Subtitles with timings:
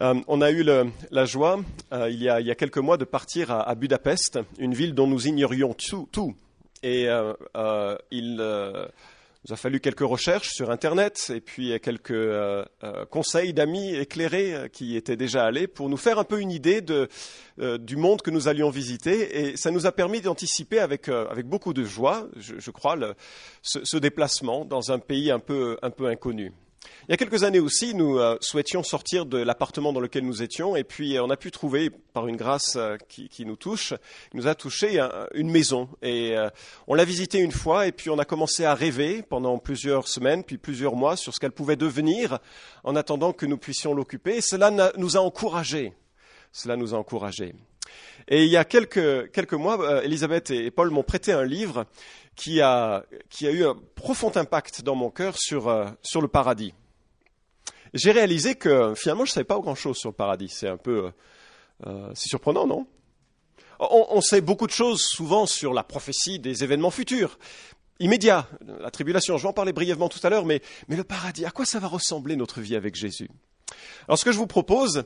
[0.00, 0.64] Euh, on a eu
[1.10, 1.60] la joie,
[1.92, 5.74] euh, il, y a, quelques mois, de partir à, Budapest, une ville dont nous ignorions
[5.74, 6.34] tout.
[6.82, 12.28] Et euh, il nous a fallu quelques recherches sur Internet et puis quelques
[13.10, 17.96] conseils d'amis éclairés qui étaient déjà allés pour nous faire un peu une idée du
[17.96, 19.48] monde que nous allions visiter.
[19.48, 21.10] Et ça nous a permis d'anticiper avec,
[21.44, 22.96] beaucoup de joie, je, crois,
[23.62, 26.52] ce, ce déplacement dans un pays un peu inconnu.
[27.08, 30.42] Il y a quelques années aussi, nous euh, souhaitions sortir de l'appartement dans lequel nous
[30.42, 33.94] étions, et puis euh, on a pu trouver, par une grâce euh, qui, nous touche,
[34.30, 35.88] qui nous a touché un- une maison.
[36.02, 36.34] Et
[36.86, 40.44] on l'a visitée une fois, et puis on a commencé à rêver pendant plusieurs semaines,
[40.44, 42.38] puis plusieurs mois, sur ce qu'elle pouvait devenir,
[42.84, 44.40] en attendant que nous puissions l'occuper.
[44.40, 45.92] Cela nous a encouragés.
[46.52, 47.54] Cela nous a encouragés.
[48.28, 51.84] Et il y a quelques, mois, Elisabeth et Paul m'ont prêté un livre
[52.34, 53.04] qui a,
[53.42, 56.72] eu un profond impact dans mon cœur sur le paradis.
[57.94, 60.48] J'ai réalisé que finalement, je ne savais pas grand-chose sur le paradis.
[60.48, 61.06] C'est un peu...
[61.06, 61.10] euh,
[61.86, 62.86] euh, c'est surprenant, non?
[63.78, 67.38] On, sait beaucoup de choses souvent sur la prophétie des événements futurs,
[67.98, 68.48] immédiats,
[68.80, 69.36] la tribulation.
[69.36, 71.80] Je vais en parler brièvement tout à l'heure, mais, mais le paradis, à quoi ça
[71.80, 73.28] va ressembler notre vie avec Jésus?
[74.06, 75.04] Alors ce que je vous propose,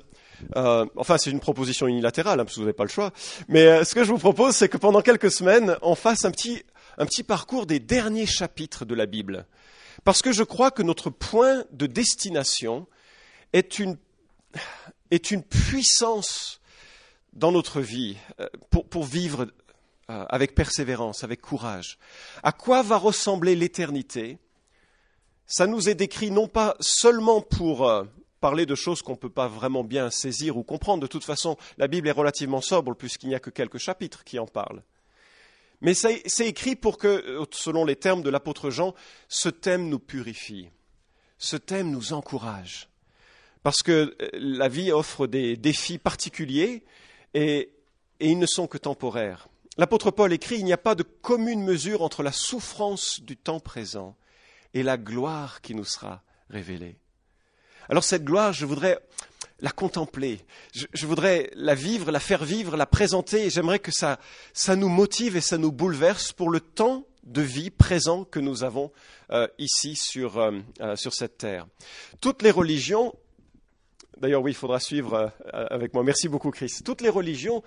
[0.54, 3.10] euh, enfin c'est une proposition unilatérale, hein, parce que vous n'avez pas le choix,
[3.48, 6.62] mais ce que je vous propose, c'est que pendant quelques semaines, on fasse un petit,
[6.98, 9.46] un petit parcours des derniers chapitres de la Bible.
[10.04, 12.86] Parce que je crois que notre point de destination
[13.52, 13.96] est une,
[15.42, 16.60] puissance
[17.32, 19.48] dans notre vie euh, pour, pour vivre
[20.10, 21.98] euh, avec persévérance, avec courage.
[22.42, 24.38] À quoi va ressembler l'éternité?
[25.46, 28.04] Ça nous est décrit non pas seulement pour euh,
[28.40, 31.02] parler de choses qu'on ne peut pas vraiment bien saisir ou comprendre.
[31.02, 34.38] De toute façon, la Bible est relativement sobre puisqu'il n'y a que quelques chapitres qui
[34.38, 34.82] en parlent.
[35.80, 38.94] Mais c'est écrit pour que, euh, selon les termes de l'apôtre Jean,
[39.28, 40.70] ce thème nous purifie,
[41.38, 42.88] ce thème nous encourage.
[43.62, 46.84] Parce que euh, la vie offre des défis particuliers
[47.34, 47.72] et
[48.20, 49.48] ils ne sont que temporaires.
[49.76, 53.60] L'apôtre Paul écrit, il n'y a pas de commune mesure entre la souffrance du temps
[53.60, 54.16] présent
[54.74, 56.98] et la gloire qui nous sera révélée.
[57.88, 58.98] Alors cette gloire, je voudrais
[59.60, 60.40] la contempler,
[60.72, 64.18] je, voudrais la vivre, la faire vivre, la présenter, j'aimerais que ça,
[64.52, 68.62] ça nous motive et ça nous bouleverse pour le temps de vie présent que nous
[68.64, 68.92] avons
[69.30, 71.66] euh, ici sur, euh, euh, sur cette terre.
[72.20, 73.14] Toutes les religions
[74.20, 76.02] D'ailleurs, oui, il faudra suivre avec moi.
[76.02, 76.80] Merci beaucoup, Chris.
[76.84, 77.62] Toutes les religions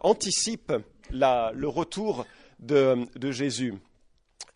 [0.00, 0.72] anticipent
[1.12, 2.26] la- le retour
[2.58, 3.74] de, de Jésus.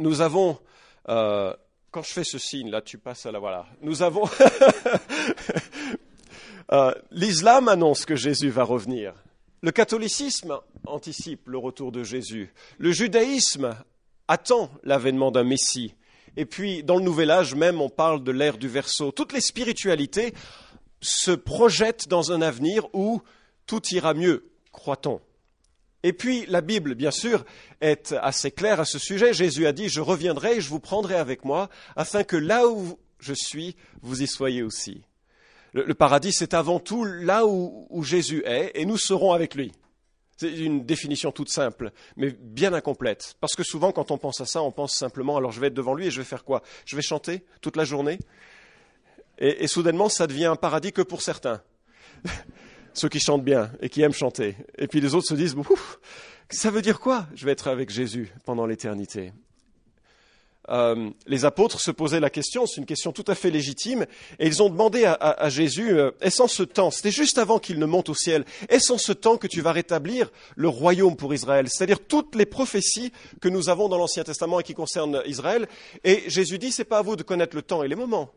[0.00, 0.58] Nous avons,
[1.06, 3.66] quand je fais ce signe, là, tu passes à la voilà.
[3.80, 4.24] Nous avons,
[6.70, 9.14] Euh, l'islam annonce que Jésus va revenir.
[9.62, 12.52] Le catholicisme anticipe le retour de Jésus.
[12.78, 13.76] Le judaïsme
[14.28, 15.94] attend l'avènement d'un Messie.
[16.36, 19.12] Et puis, dans le Nouvel Âge même, on parle de l'ère du Verseau.
[19.12, 20.34] Toutes les spiritualités
[21.00, 23.20] se projettent dans un avenir où
[23.66, 25.20] tout ira mieux, croit-on.
[26.02, 27.44] Et puis, la Bible, bien sûr,
[27.80, 29.32] est assez claire à ce sujet.
[29.32, 32.98] Jésus a dit, je reviendrai et je vous prendrai avec moi, afin que là où
[33.20, 35.02] je suis, vous y soyez aussi.
[35.72, 39.72] Le, paradis, c'est avant tout là où, Jésus est, et nous serons avec lui.
[40.36, 43.36] C'est une définition toute simple, mais bien incomplète.
[43.40, 45.74] Parce que souvent, quand on pense à ça, on pense simplement, alors je vais être
[45.74, 46.62] devant lui et je vais faire quoi?
[46.84, 48.18] Je vais chanter toute la journée?
[49.38, 51.62] Et, soudainement, ça devient un paradis que pour certains.
[52.94, 54.56] Ceux qui chantent bien et qui aiment chanter.
[54.76, 55.56] Et puis les autres se disent,
[56.50, 57.26] ça veut dire quoi?
[57.34, 59.32] Je vais être avec Jésus pendant l'éternité.
[60.68, 64.06] Euh, les apôtres se posaient la question, c'est une question tout à fait légitime,
[64.38, 67.80] et ils ont demandé à, Jésus, euh, est-ce en ce temps, c'était juste avant qu'il
[67.80, 71.34] ne monte au ciel, est-ce en ce temps que tu vas rétablir le royaume pour
[71.34, 75.66] Israël C'est-à-dire toutes les prophéties que nous avons dans l'Ancien Testament et qui concernent Israël,
[76.04, 78.30] et Jésus dit, c'est pas à vous de connaître le temps et les moments.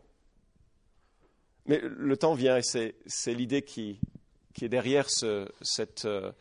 [1.68, 4.00] Mais le temps vient, et c'est l'idée qui,
[4.62, 6.32] est derrière ce, cette, euh,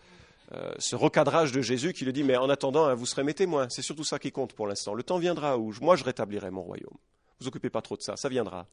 [0.53, 3.35] euh, ce recadrage de Jésus qui le dit, mais en attendant, hein, vous serez mes
[3.35, 3.67] témoins.
[3.71, 4.95] C'est surtout ça qui compte pour l'instant.
[4.95, 6.97] Le temps viendra où je- moi je rétablirai mon royaume.
[7.41, 8.67] Vous occupez pas trop de ça, ça viendra.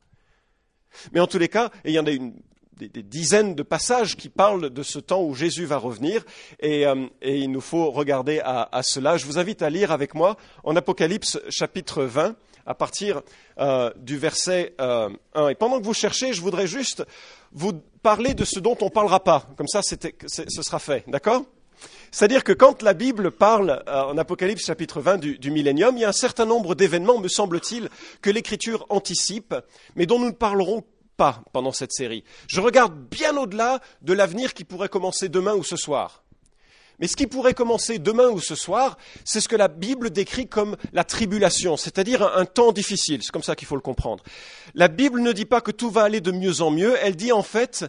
[1.14, 2.34] Mais en tous les cas, il y en a une,
[2.90, 6.24] des, dizaines de passages qui parlent de ce temps où Jésus va revenir,
[6.60, 9.18] et, euh, il nous faut regarder à, cela.
[9.18, 12.36] Je vous invite à lire avec moi en Apocalypse chapitre 20,
[12.66, 13.22] à partir
[13.60, 15.50] euh, du verset euh, 1.
[15.50, 17.04] Et pendant que vous cherchez, je voudrais juste
[17.52, 17.74] vous
[18.04, 19.48] parler de ce dont on ne parlera pas.
[19.58, 21.04] Comme ça, ce sera fait.
[21.08, 21.44] D'accord?
[22.12, 26.02] C'est-à-dire que quand la Bible parle euh, en Apocalypse chapitre 20 du, du millénium, il
[26.02, 27.90] y a un certain nombre d'événements, me semble-t-il,
[28.22, 29.56] que l'Écriture anticipe,
[29.96, 30.84] mais dont nous ne parlerons
[31.16, 32.24] pas pendant cette série.
[32.48, 36.24] Je regarde bien au-delà de l'avenir qui pourrait commencer demain ou ce soir.
[37.02, 40.48] Mais ce qui pourrait commencer demain ou ce soir, c'est ce que la Bible décrit
[40.48, 43.24] comme la tribulation, c'est-à-dire un, temps difficile.
[43.24, 44.24] C'est comme ça qu'il faut le comprendre.
[44.76, 47.32] La Bible ne dit pas que tout va aller de mieux en mieux, elle dit
[47.32, 47.86] en fait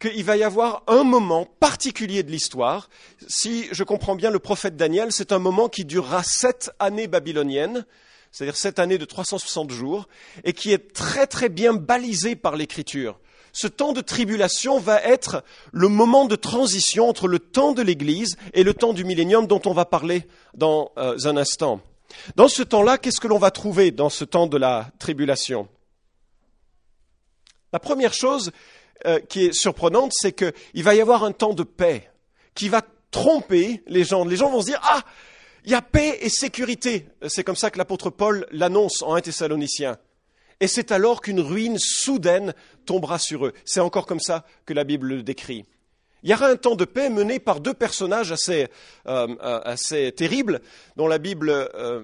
[0.00, 2.88] qu'il va y avoir un moment particulier de l'histoire.
[3.26, 7.84] Si je comprends bien le prophète Daniel, c'est un moment qui durera sept années babyloniennes,
[8.30, 10.08] c'est-à-dire sept années de 360 jours,
[10.44, 13.18] et qui est très très bien balisé par l'écriture
[13.52, 15.42] ce temps de tribulation va être
[15.72, 19.60] le moment de transition entre le temps de l'Église et le temps du millénium dont
[19.66, 21.80] on va parler dans euh, un instant.
[22.36, 25.68] Dans ce temps-là, qu'est-ce que l'on va trouver dans ce temps de la tribulation?
[27.72, 28.52] La première chose
[29.06, 32.10] euh, qui est surprenante, c'est qu'il va y avoir un temps de paix
[32.54, 34.24] qui va tromper les gens.
[34.24, 35.02] Les gens vont se dire, ah,
[35.64, 37.06] il y a paix et sécurité.
[37.28, 39.98] C'est comme ça que l'apôtre Paul l'annonce en 1 Thessaloniciens
[40.60, 42.54] et c'est alors qu'une ruine soudaine
[42.84, 43.52] tombera sur eux.
[43.64, 45.64] C'est encore comme ça que la Bible le décrit.
[46.24, 48.66] Il y aura un temps de paix mené par deux personnages assez,
[49.06, 50.60] euh, assez terribles,
[50.96, 52.02] dont la Bible euh,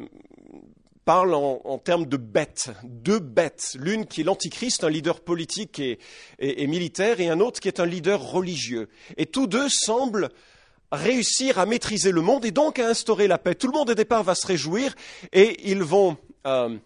[1.04, 6.66] parle en, termes de bêtes, deux bêtes, l'une qui est l'Antichrist, un leader politique et,
[6.66, 8.88] militaire, et un autre qui est un leader religieux.
[9.16, 10.30] Et tous deux semblent
[10.90, 13.54] réussir à maîtriser le monde et donc à instaurer la paix.
[13.54, 14.94] Tout le monde au départ va se réjouir
[15.32, 16.16] et ils vont
[16.46, 16.76] euh,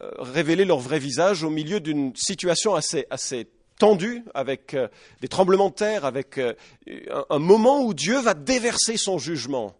[0.00, 4.88] euh, révéler leur vrai visage au milieu d'une situation assez, tendue, avec euh,
[5.20, 9.74] des tremblements de terre, avec un, moment où Dieu va déverser son jugement.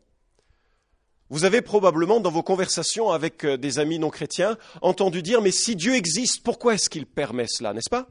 [1.30, 5.76] Vous avez probablement dans vos conversations avec des amis non chrétiens entendu dire mais si
[5.76, 8.08] Dieu existe, pourquoi est-ce qu'il permet cela, n'est-ce pas?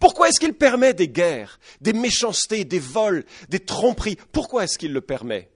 [0.00, 4.18] Pourquoi est-ce qu'il permet des guerres, des méchancetés, des vols, des tromperies?
[4.32, 5.50] Pourquoi est-ce qu'il le permet?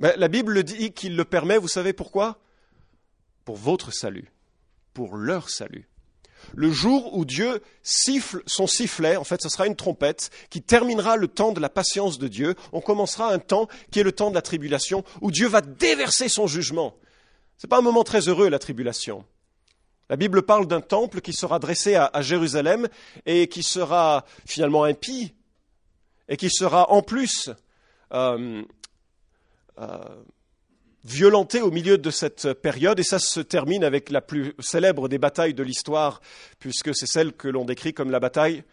[0.00, 2.40] La Bible dit qu'il le permet, vous savez pourquoi?
[3.44, 4.32] Pour votre salut
[4.96, 5.86] pour leur salut.
[6.56, 11.16] Le jour où Dieu siffle son sifflet, en fait ce sera une trompette, qui terminera
[11.16, 14.30] le temps de la patience de Dieu, on commencera un temps qui est le temps
[14.30, 16.96] de la tribulation, où Dieu va déverser son jugement.
[17.58, 19.26] Ce n'est pas un moment très heureux, la tribulation.
[20.08, 22.88] La Bible parle d'un temple qui sera dressé à, Jérusalem
[23.26, 25.34] et qui sera finalement impie
[26.28, 27.50] et qui sera en plus
[28.12, 28.62] euh,
[29.78, 29.98] euh,
[31.10, 35.18] violenté au milieu de cette période, et ça se termine avec la plus célèbre des
[35.18, 36.20] batailles de l'histoire,
[36.58, 38.64] puisque c'est celle que l'on décrit comme la bataille.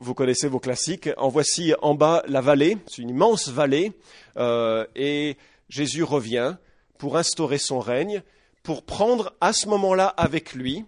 [0.00, 1.10] Vous connaissez vos classiques.
[1.16, 3.92] En voici en bas la vallée, c'est une immense vallée,
[4.36, 5.36] euh, et
[5.68, 6.56] Jésus revient
[6.98, 8.22] pour instaurer son règne,
[8.62, 10.84] pour prendre à ce moment-là avec lui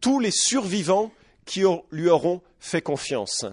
[0.00, 1.12] tous les survivants
[1.46, 3.44] qui lui auront fait confiance.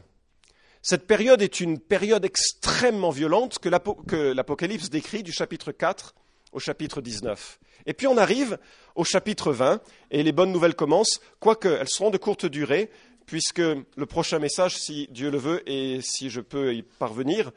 [0.81, 6.15] Cette période est une période extrêmement violente que l'Apocalypse décrit du chapitre 4
[6.53, 7.59] au chapitre 19.
[7.85, 8.57] Et puis on arrive
[8.95, 9.79] au chapitre 20
[10.09, 12.89] et les bonnes nouvelles commencent, quoique elles seront de courte durée,
[13.25, 17.51] puisque le prochain message, si Dieu le veut et si je peux y parvenir,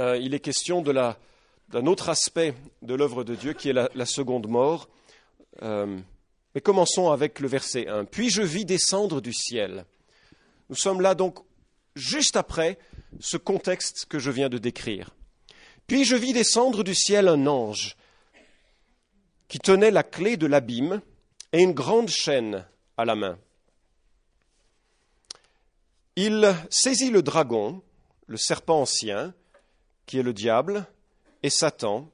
[0.00, 4.48] euh, il est question d'un autre aspect de l'œuvre de Dieu qui est la, seconde
[4.48, 4.88] mort.
[5.62, 5.98] Euh,
[6.54, 8.06] mais commençons avec le verset 1.
[8.06, 9.84] Puis je vis descendre du ciel.
[10.70, 11.38] Nous sommes là donc
[11.94, 12.78] juste après
[13.20, 15.10] ce contexte que je viens de décrire.
[15.86, 17.96] Puis je vis descendre du ciel un ange
[19.48, 21.02] qui tenait la clé de l'abîme
[21.52, 22.66] et une grande chaîne
[22.96, 23.38] à la main.
[26.16, 27.82] Il saisit le dragon,
[28.26, 29.34] le serpent ancien,
[30.06, 30.86] qui est le diable,
[31.42, 32.10] et Satan,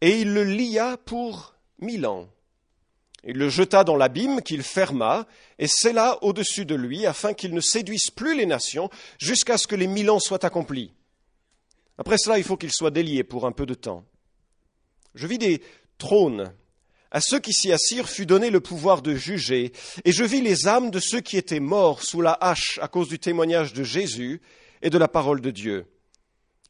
[0.00, 2.28] et il le lia pour mille ans.
[3.24, 5.26] Il le jeta dans l'abîme qu'il ferma
[5.58, 8.88] et scella au-dessus de lui afin qu'il ne séduise plus les nations
[9.18, 10.94] jusqu'à ce que les mille ans soient accomplis.
[11.98, 14.04] Après cela, il faut qu'il soit délié pour un peu de temps.
[15.14, 15.62] Je vis des
[15.98, 16.54] trônes.
[17.10, 19.72] À ceux qui s'y assirent fut donné le pouvoir de juger,
[20.04, 23.08] et je vis les âmes de ceux qui étaient morts sous la hache à cause
[23.08, 24.40] du témoignage de Jésus
[24.80, 25.86] et de la parole de Dieu,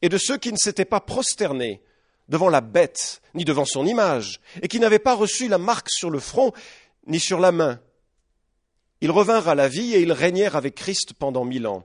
[0.01, 1.81] et de ceux qui ne s'étaient pas prosternés
[2.29, 6.09] devant la bête, ni devant son image, et qui n'avaient pas reçu la marque sur
[6.09, 6.51] le front,
[7.07, 7.79] ni sur la main.
[9.01, 11.83] Ils revinrent à la vie et ils régnèrent avec Christ pendant mille ans.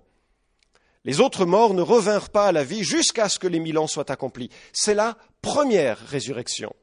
[1.05, 3.87] Les autres morts ne revinrent pas à la vie jusqu'à ce que les mille ans
[3.87, 4.51] soient accomplis.
[4.73, 6.75] C'est la première résurrection.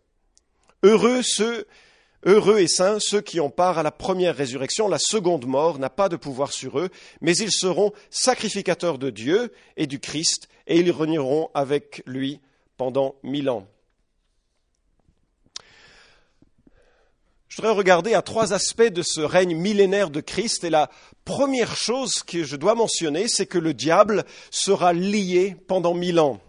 [0.81, 1.67] Heureux ceux,
[2.25, 4.87] heureux et saints ceux qui ont part à la première résurrection.
[4.87, 6.89] La seconde mort n'a pas de pouvoir sur eux,
[7.21, 12.39] mais ils seront sacrificateurs de Dieu et du Christ, et ils régneront avec lui
[12.77, 13.67] pendant mille ans.
[17.53, 20.63] Je voudrais regarder à trois aspects de ce règne millénaire de Christ.
[20.63, 20.89] Et la
[21.23, 26.41] première chose que je dois mentionner, c'est que le diable sera lié pendant mille ans.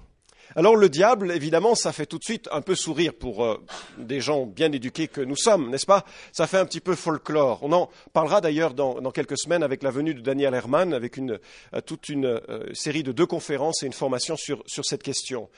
[0.56, 3.62] Alors le diable, évidemment, ça fait tout de suite un peu sourire pour euh,
[3.98, 6.06] des gens bien éduqués que nous sommes, n'est-ce pas?
[6.32, 7.58] Ça fait un petit peu folklore.
[7.62, 11.38] On en parlera d'ailleurs dans, quelques semaines avec la venue de Daniel Herman, avec euh,
[11.84, 15.50] toute une euh, série de deux conférences et une formation sur cette question.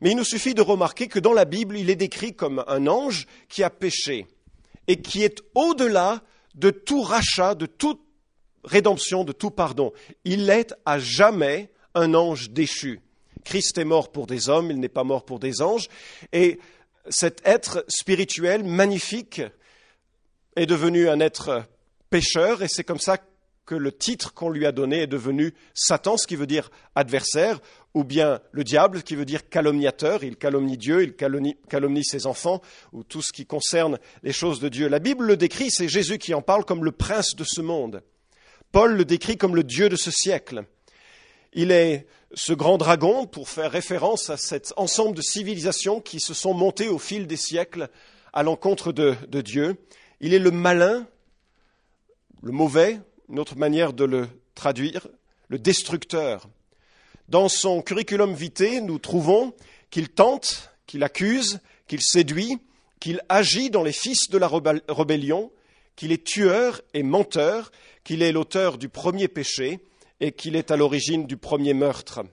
[0.00, 2.86] Mais il nous suffit de remarquer que dans la Bible, il est décrit comme un
[2.86, 4.26] ange qui a péché
[4.88, 6.22] et qui est au-delà
[6.54, 8.00] de tout rachat, de toute
[8.64, 9.92] rédemption, de tout pardon.
[10.24, 13.00] Il est à jamais un ange déchu.
[13.44, 15.88] Christ est mort pour des hommes, il n'est pas mort pour des anges.
[16.32, 16.58] Et
[17.08, 19.42] cet être spirituel magnifique
[20.56, 21.64] est devenu un être
[22.10, 23.18] pécheur, et c'est comme ça
[23.64, 27.60] que le titre qu'on lui a donné est devenu Satan, ce qui veut dire adversaire,
[27.94, 30.22] ou bien le diable, qui veut dire calomniateur.
[30.22, 32.60] Il calomnie Dieu, il calomnie, ses enfants,
[32.92, 34.88] ou tout ce qui concerne les choses de Dieu.
[34.88, 38.02] La Bible le décrit, c'est Jésus qui en parle comme le prince de ce monde.
[38.72, 40.64] Paul le décrit comme le Dieu de ce siècle.
[41.52, 46.34] Il est ce grand dragon pour faire référence à cet ensemble de civilisations qui se
[46.34, 47.88] sont montées au fil des siècles
[48.32, 49.76] à l'encontre de, Dieu.
[50.20, 51.06] Il est le malin,
[52.42, 55.08] le mauvais, une autre manière de le traduire,
[55.48, 56.48] le destructeur.
[57.30, 59.54] Dans son curriculum vitae, nous trouvons
[59.90, 62.58] qu'il tente, qu'il accuse, qu'il séduit,
[62.98, 64.50] qu'il agit dans les fils de la
[64.88, 65.52] rébellion,
[65.94, 67.70] qu'il est tueur et menteur,
[68.02, 69.78] qu'il est l'auteur du premier péché,
[70.18, 72.24] et qu'il est à l'origine du premier meurtre.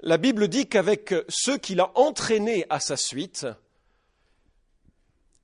[0.00, 3.46] La Bible dit qu'avec ceux qu'il a entraînés à sa suite,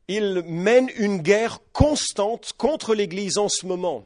[0.09, 4.05] il mène une guerre constante contre l'Église en ce moment.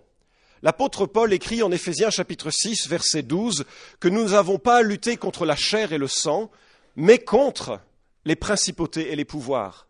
[0.66, 3.66] L'apôtre Paul écrit en Éphésiens chapitre 6 verset 12
[4.00, 6.50] que nous n'avons pas à lutter contre la chair et le sang,
[6.96, 7.78] mais contre
[8.24, 9.86] les principautés et les pouvoirs.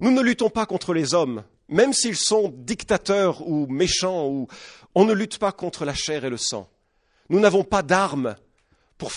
[0.00, 4.46] Nous ne luttons pas contre les hommes, même s'ils sont dictateurs ou méchants, ou
[4.94, 6.68] on ne lutte pas contre la chair et le sang.
[7.30, 8.36] Nous n'avons pas d'armes
[8.98, 9.12] pour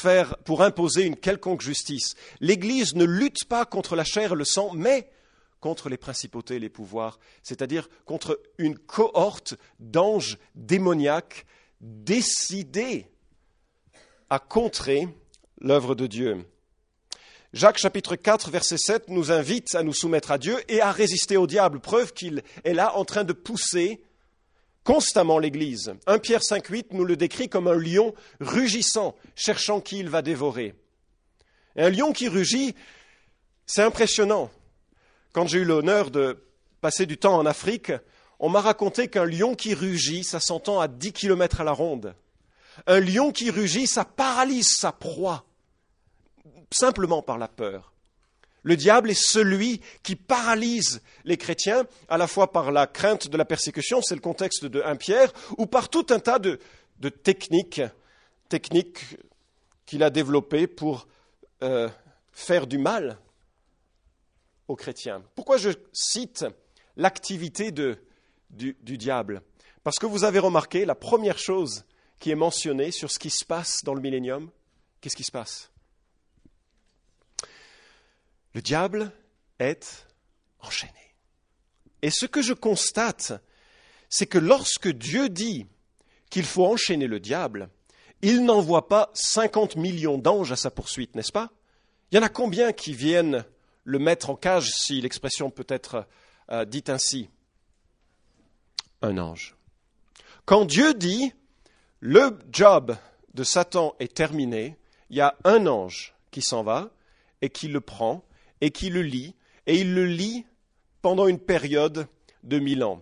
[0.46, 2.16] pour imposer une quelconque justice.
[2.40, 5.10] L'Église ne lutte pas contre la chair et le sang, mais
[5.62, 11.46] contre les principautés et les pouvoirs, c'est-à-dire contre une cohorte d'anges démoniaques
[11.80, 13.08] décidés
[14.30, 15.08] à contrer
[15.62, 16.46] l'œuvre de Dieu.
[17.54, 21.38] Jacques chapitre 4 verset 7 nous invite à nous soumettre à Dieu et à résister
[21.38, 24.02] au diable, preuve qu'il est là en train de pousser
[24.84, 25.94] constamment l'Église.
[26.08, 30.22] 1 Pierre 5, 8 nous le décrit comme un lion rugissant, cherchant qui il va
[30.22, 30.76] dévorer.
[31.76, 32.74] Un lion qui rugit,
[33.66, 34.50] c'est impressionnant.
[35.34, 36.44] Quand j'ai eu l'honneur de
[36.82, 37.92] passer du temps en Afrique,
[38.40, 42.16] on m'a raconté qu'un lion qui rugit, ça s'entend à 10 kilomètres à la ronde.
[42.88, 45.46] Un lion qui rugit, ça paralyse sa proie
[46.72, 47.94] simplement par la peur.
[48.64, 53.38] Le diable est celui qui paralyse les chrétiens, à la fois par la crainte de
[53.38, 56.60] la persécution, c'est le contexte de 1 Pierre, ou par tout un tas de,
[57.24, 57.82] techniques,
[58.50, 59.18] techniques
[59.86, 61.08] qu'il a développées pour
[61.64, 61.90] euh,
[62.32, 63.18] faire du mal
[64.76, 65.24] chrétiens.
[65.36, 66.46] Pourquoi je cite
[66.96, 67.98] l'activité du,
[68.50, 69.42] du diable?
[69.84, 71.86] Parce que vous avez remarqué, la première chose
[72.20, 74.52] qui est mentionnée sur ce qui se passe dans le millénium,
[75.02, 75.72] qu'est-ce qui se passe?
[78.54, 79.12] Le diable
[79.60, 80.08] est
[80.60, 80.94] enchaîné.
[82.02, 83.34] Et ce que je constate,
[84.10, 85.66] c'est que lorsque Dieu dit
[86.30, 87.70] qu'il faut enchaîner le diable,
[88.22, 91.52] il n'envoie pas 50 millions d'anges à sa poursuite, n'est-ce pas?
[92.12, 93.46] Il y en a combien qui viennent
[93.84, 96.08] le mettre en cage, si l'expression peut être
[96.52, 97.30] euh, dite ainsi
[99.02, 99.56] Un ange.
[100.46, 101.34] Quand Dieu dit
[102.00, 102.96] le job
[103.34, 104.78] de Satan est terminé,
[105.10, 106.90] il y a un ange qui s'en va
[107.42, 108.24] et qui le prend
[108.60, 109.36] et qui le lit,
[109.66, 110.46] et il le lit
[111.02, 112.08] pendant une période
[112.44, 113.02] de mille ans.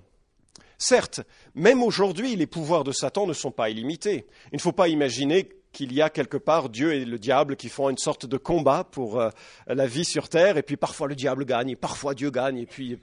[0.78, 1.22] Certes,
[1.56, 4.28] même aujourd'hui, les pouvoirs de Satan ne sont pas illimités.
[4.54, 7.70] Il ne faut pas imaginer qu'il y a quelque part Dieu et le diable qui
[7.70, 9.30] font une sorte de combat pour euh,
[9.68, 12.66] la vie sur terre, et puis parfois le diable gagne, et parfois Dieu gagne, et
[12.66, 13.00] puis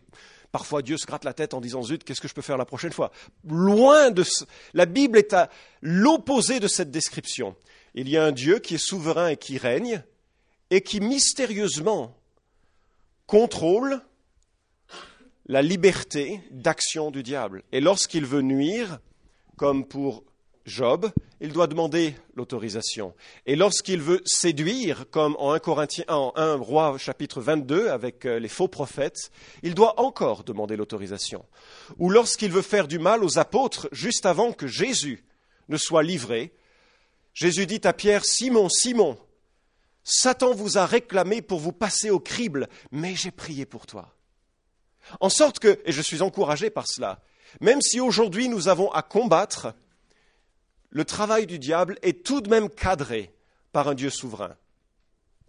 [0.53, 2.65] parfois Dieu se gratte la tête en disant zut, qu'est-ce que je peux faire la
[2.65, 3.11] prochaine fois?
[3.47, 4.25] Loin de
[4.75, 7.57] la Bible est à l'opposé de cette description.
[7.95, 10.03] Il y a un Dieu qui est souverain et qui règne,
[10.71, 12.17] et qui mystérieusement
[13.27, 14.01] contrôle
[15.47, 17.63] la liberté d'action du diable.
[17.73, 18.99] Et lorsqu'il veut nuire,
[19.57, 20.25] comme pour
[20.67, 23.15] Job, il doit demander l'autorisation.
[23.47, 28.41] Et lorsqu'il veut séduire, comme en 1, Corinthiens, en 1 Roi chapitre 22 avec euh,
[28.41, 29.31] les faux prophètes,
[29.63, 31.45] il doit encore demander l'autorisation.
[31.99, 35.25] Ou lorsqu'il veut faire du mal aux apôtres juste avant que Jésus
[35.69, 36.53] ne soit livré,
[37.33, 39.17] Jésus dit à Pierre, Simon, Simon,
[40.03, 44.17] Satan vous a réclamé pour vous passer au crible, mais j'ai prié pour toi.
[45.21, 47.21] En sorte que, et je suis encouragé par cela,
[47.61, 49.75] même si aujourd'hui nous avons à combattre,
[50.91, 53.33] le travail du diable est tout de même cadré
[53.73, 54.57] par un Dieu souverain.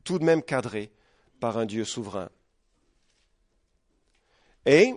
[0.03, 0.91] tout de même cadré
[1.39, 2.29] par un Dieu souverain.
[4.65, 4.94] Et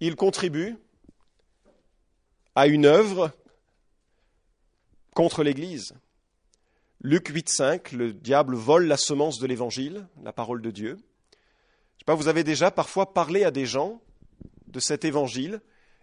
[0.00, 0.76] il contribue
[2.54, 3.32] à une œuvre
[5.14, 5.92] contre l'Église.
[7.00, 10.96] Luc 8.5, le diable vole la semence de l'Évangile, la parole de Dieu.
[11.94, 14.00] Je sais pas, vous avez déjà parfois parlé à des gens
[14.66, 15.60] de cet Évangile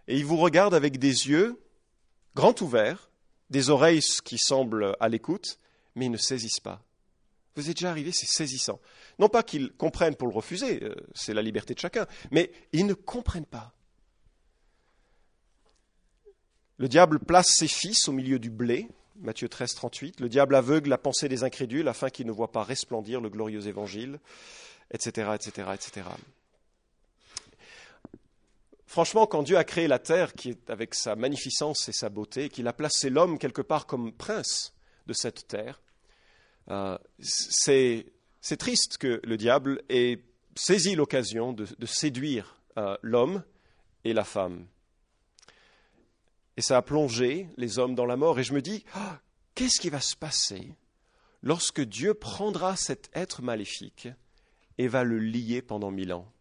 [0.08, 1.58] et ils vous regardent avec des yeux
[2.36, 3.10] grands ouverts,
[3.50, 5.58] des oreilles qui semblent à l'écoute,
[5.94, 6.82] mais ils ne saisissent pas.
[7.56, 8.78] Vous êtes déjà arrivé, c'est saisissant.
[9.18, 12.86] Non pas qu'ils comprennent pour le refuser, euh, c'est la liberté de chacun, mais ils
[12.86, 13.72] ne comprennent pas.
[16.76, 18.90] Le diable place ses fils au milieu du blé,
[19.20, 20.20] Matthieu 13, 38.
[20.20, 23.66] Le diable aveugle la pensée des incrédules afin qu'ils ne voient pas resplendir le glorieux
[23.66, 24.20] évangile,
[24.90, 26.02] etc., etc., etc.
[28.86, 30.32] Franchement, quand Dieu a créé la terre,
[30.68, 34.74] avec sa magnificence et sa beauté, qu'il a placé l'homme quelque part comme prince
[35.06, 35.82] de cette terre,
[36.70, 38.06] euh, c'est
[38.58, 40.20] triste que le diable ait
[40.54, 43.42] saisi l'occasion de, séduire euh, l'homme
[44.04, 44.66] et la femme.
[46.56, 48.38] Et ça a plongé les hommes dans la mort.
[48.38, 49.20] Et je me dis, ah,
[49.54, 50.72] qu'est-ce qui va se passer
[51.42, 54.08] lorsque Dieu prendra cet être maléfique
[54.78, 56.32] et va le lier pendant mille ans?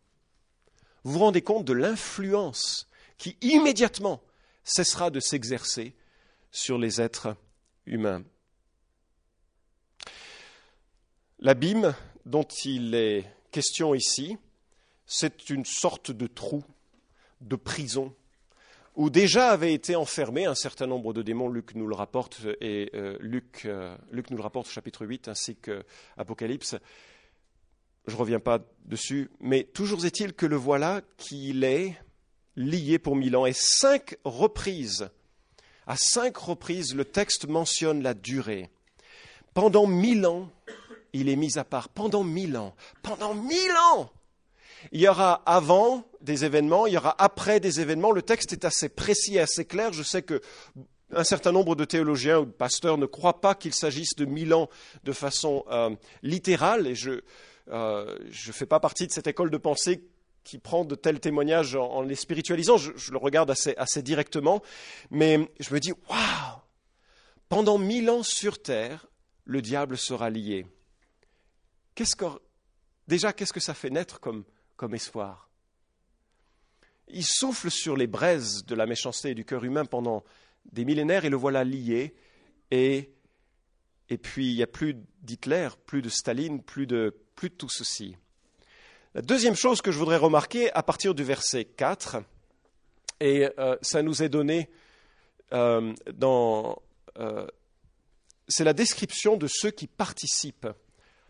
[1.06, 4.24] Vous vous rendez compte de l'influence qui immédiatement
[4.64, 5.94] cessera de s'exercer
[6.50, 7.38] sur les êtres
[7.86, 8.24] humains.
[11.38, 11.94] L'abîme
[12.26, 14.40] dont il est question ici,
[15.06, 16.64] c'est une sorte de trou,
[17.40, 18.16] de prison
[18.96, 22.90] où déjà avaient été enfermés un certain nombre de démons, Luc nous le rapporte, et
[22.96, 25.84] euh, Luc, euh, Luc, nous le rapporte au chapitre 8, ainsi que
[26.18, 26.78] Apocalypse.
[28.08, 31.98] Je ne reviens pas dessus, mais toujours est-il que le voilà qu'il est
[32.56, 35.10] lié pour mille ans, et cinq reprises,
[35.88, 38.70] à cinq reprises, le texte mentionne la durée.
[39.54, 40.50] Pendant mille ans,
[41.14, 41.90] il est mis à part.
[41.90, 42.76] Pendant mille ans.
[43.04, 44.10] Pendant mille ans
[44.92, 48.12] il y aura avant des événements, il y aura après des événements.
[48.12, 49.94] Le texte est assez précis et assez clair.
[49.94, 50.42] Je sais que
[51.12, 54.54] un certain nombre de théologiens ou de pasteurs ne croient pas qu'il s'agisse de mille
[54.54, 54.70] ans
[55.04, 55.92] de façon euh,
[56.24, 57.22] littérale, et je
[57.68, 60.08] ne euh, fais pas partie de cette école de pensée
[60.44, 62.78] qui prend de tels témoignages en, les spiritualisant.
[62.78, 64.62] Je, le regarde assez, directement,
[65.10, 66.62] mais je me dis waouh
[67.50, 69.08] Pendant mille ans sur terre,
[69.44, 70.68] le diable sera lié.
[71.96, 72.26] Qu'est-ce que,
[73.08, 74.44] déjà, qu'est-ce que ça fait naître comme,
[74.76, 75.50] comme espoir?
[77.08, 80.24] Il souffle sur les braises de la méchanceté et du cœur humain pendant
[80.72, 82.16] des millénaires et le voilà lié.
[82.72, 83.15] Et,
[84.10, 87.70] et puis il n'y a plus d'Hitler, plus de Staline, plus de, plus de tout
[87.70, 88.16] ceci.
[89.14, 92.18] La deuxième chose que je voudrais remarquer à partir du verset 4,
[93.22, 94.70] et euh, ça nous est donné
[95.54, 96.82] euh, dans.
[97.18, 97.48] Euh,
[98.48, 100.68] c'est la description de ceux qui participent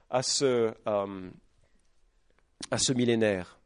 [0.10, 3.58] à ce, à ce millénaire.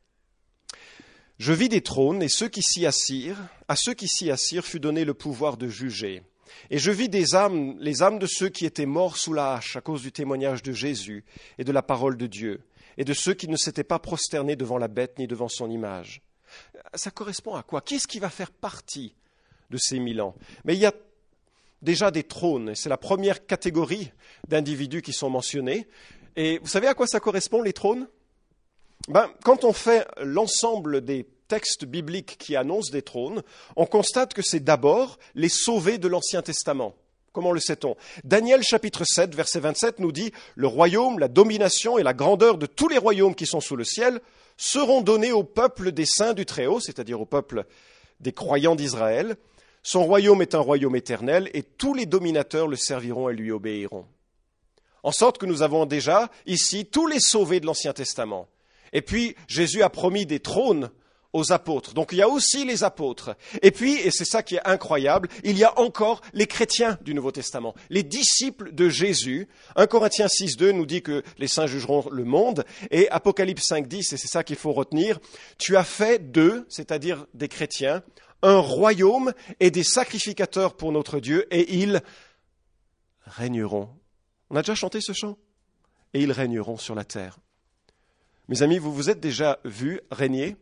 [1.39, 4.80] Je vis des trônes, et ceux qui s'y assirent, à ceux qui s'y assirent fut
[4.80, 6.22] donné le pouvoir de juger.
[6.70, 9.76] Et je vis des âmes, les âmes de ceux qui étaient morts sous la hache
[9.76, 11.24] à cause du témoignage de Jésus
[11.58, 12.62] et de la parole de Dieu,
[12.98, 16.22] et de ceux qui ne s'étaient pas prosternés devant la bête ni devant son image.
[16.94, 17.82] Ça correspond à quoi?
[17.82, 19.16] Qui ce qui va faire partie
[19.70, 20.36] de ces mille ans?
[20.66, 20.94] Mais il y a
[21.82, 24.12] déjà des trônes, et c'est la première catégorie
[24.48, 25.88] d'individus qui sont mentionnés.
[26.36, 28.08] Et vous savez à quoi ça correspond, les trônes?
[29.08, 33.42] Ben, quand on fait l'ensemble des textes bibliques qui annoncent des trônes,
[33.76, 36.96] on constate que c'est d'abord les sauvés de l'Ancien Testament.
[37.34, 37.96] Comment le sait-on?
[38.24, 42.66] Daniel chapitre 7, verset 27 nous dit Le royaume, la domination et la grandeur de
[42.66, 44.22] tous les royaumes qui sont sous le ciel
[44.58, 47.66] seront donnés au peuple des saints du Très-Haut, c'est-à-dire au peuple
[48.20, 49.36] des croyants d'Israël.
[49.84, 54.06] Son royaume est un royaume éternel et tous les dominateurs le serviront et lui obéiront.
[55.04, 58.48] En sorte que nous avons déjà ici tous les sauvés de l'Ancien Testament.
[58.92, 60.90] Et puis, Jésus a promis des trônes
[61.34, 61.94] aux apôtres.
[61.94, 63.36] Donc il y a aussi les apôtres.
[63.62, 67.13] Et puis, et c'est ça qui est incroyable, il y a encore les chrétiens du
[67.13, 69.48] Nouveau Testament, les disciples de Jésus.
[69.76, 72.65] 1 Corinthiens 6, 2 nous dit que les saints jugeront le monde.
[72.92, 75.20] Et Apocalypse 5, 10, et c'est ça qu'il faut retenir,
[75.58, 78.04] tu as fait d'eux, c'est-à-dire des chrétiens,
[78.42, 82.02] un royaume et des sacrificateurs pour notre Dieu, et ils
[83.26, 83.89] régneront.
[84.50, 85.38] On a déjà chanté ce chant?
[86.13, 87.38] Et ils régneront sur la terre.
[88.48, 90.56] Mes amis, vous vous êtes déjà vu régner?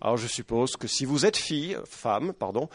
[0.00, 2.68] Alors je suppose que si vous êtes fille, femme, pardon,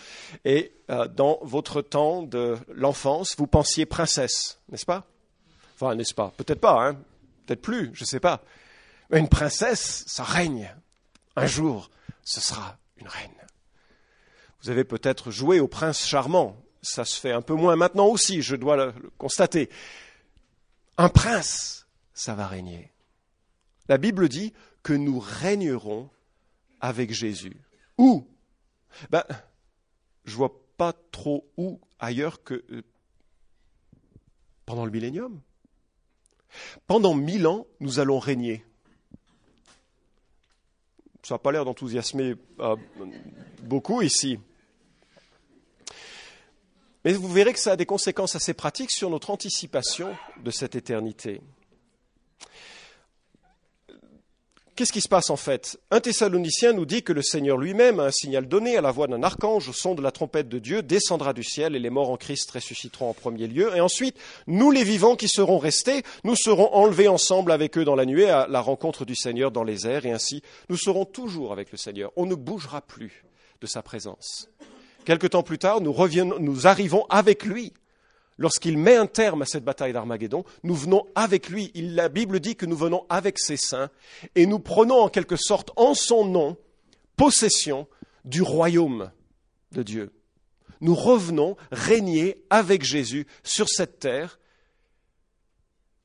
[0.43, 5.05] et euh, dans votre temps de l'enfance, vous pensiez princesse, n'est-ce pas?
[5.75, 6.33] Enfin, n'est-ce pas?
[6.38, 6.97] Peut-être pas, hein?
[7.45, 8.43] Peut-être plus, je ne sais pas.
[9.09, 10.73] Mais une princesse, ça règne.
[11.36, 11.89] Un jour,
[12.23, 13.31] ce sera une reine.
[14.62, 16.57] Vous avez peut-être joué au prince charmant.
[16.81, 19.69] Ça se fait un peu moins maintenant aussi, je dois le constater.
[20.97, 22.91] un prince, ça va régner.
[23.89, 26.09] La Bible dit que nous régnerons
[26.84, 27.56] avec Jésus.
[27.98, 28.28] Où?
[29.10, 29.24] Ben,
[30.26, 32.84] Je vois pas trop où ailleurs que euh,
[34.65, 35.41] pendant le millénium.
[36.86, 38.65] Pendant mille ans, nous allons régner.
[41.24, 42.76] Ça n'a pas l'air d'enthousiasmer euh,
[43.62, 44.38] beaucoup ici.
[47.06, 50.76] Mais vous verrez que ça a des conséquences assez pratiques sur notre anticipation de cette
[50.76, 51.41] éternité.
[54.75, 55.79] Qu'est-ce qui se passe en fait?
[55.91, 59.05] Un Thessalonicien nous dit que le Seigneur lui-même, a un signal donné à la voix
[59.05, 62.09] d'un archange au son de la trompette de Dieu, descendra du ciel et les morts
[62.09, 63.75] en Christ ressusciteront en premier lieu.
[63.75, 67.93] Et ensuite, nous les vivants qui serons restés, nous serons enlevés ensemble avec eux dans
[67.93, 70.07] la nuée à la rencontre du Seigneur dans les airs.
[70.07, 72.12] Et ainsi, nous serons toujours avec le Seigneur.
[72.15, 73.23] On ne bougera plus
[73.62, 74.49] de sa présence.
[75.05, 77.73] Quelque temps plus tard, nous, arrivons avec lui
[78.38, 81.72] lorsqu'il met un terme à cette bataille d'Armageddon, nous venons avec lui.
[81.76, 83.89] la Bible dit que nous venons avec ses saints
[84.36, 86.58] et nous prenons en quelque sorte en son nom
[87.15, 87.88] possession
[88.26, 89.12] du royaume
[89.72, 90.12] de Dieu.
[90.82, 94.39] Nous revenons régner avec Jésus sur cette terre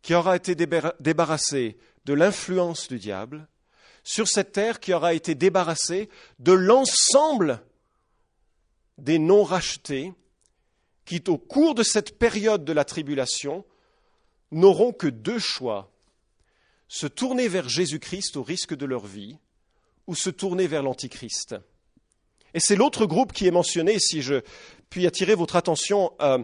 [0.03, 3.49] qui aura été débarrassée de l'influence du diable,
[4.05, 7.61] sur cette terre qui aura été débarrassée de l'ensemble
[8.97, 10.15] des non rachetés
[11.09, 13.65] qui, au cours de cette période de la tribulation,
[14.51, 15.91] n'auront que deux choix
[16.87, 19.39] se tourner vers Jésus-Christ au risque de leur vie
[20.07, 21.57] ou se tourner vers l'Antichrist.
[22.53, 24.43] Et c'est l'autre groupe qui est mentionné, si je
[24.91, 26.43] puis attirer votre attention euh,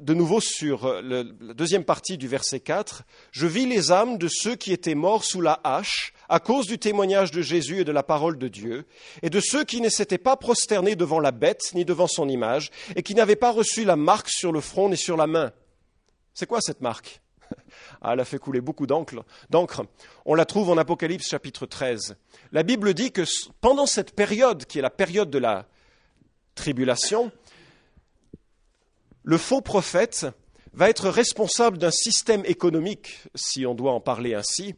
[0.00, 4.28] de nouveau sur euh, la deuxième partie du verset 4, je vis les âmes de
[4.28, 7.92] ceux qui étaient morts sous la hache à cause du témoignage de Jésus et de
[7.92, 8.86] la parole de Dieu,
[9.22, 12.70] et de ceux qui ne s'étaient pas prosternés devant la bête ni devant son image,
[12.96, 15.52] et qui n'avaient pas reçu la marque sur le front ni sur la main.
[16.34, 17.20] C'est quoi cette marque?
[18.02, 19.16] Ah, Elle a fait couler beaucoup d'encre.
[20.24, 22.16] On la trouve en Apocalypse chapitre 13.
[22.52, 23.24] La Bible dit que
[23.60, 25.66] pendant cette période, qui est la période de la
[26.54, 27.30] tribulation,
[29.30, 30.26] le faux prophète
[30.72, 34.74] va être responsable d'un système économique, si on doit en parler ainsi,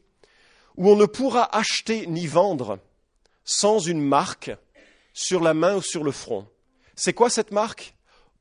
[0.77, 2.79] où on ne pourra acheter ni vendre
[3.47, 4.51] sans une marque
[5.15, 6.47] sur la main ou sur le front.
[6.97, 7.95] C'est quoi cette marque?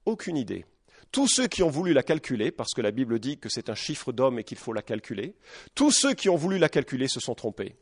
[0.06, 0.66] Aucune idée.
[1.14, 3.76] Tous ceux qui ont voulu la calculer, parce que la Bible dit que c'est un
[3.76, 5.34] chiffre d'homme et qu'il faut la calculer,
[5.76, 7.78] tous ceux qui ont voulu la calculer se sont trompés.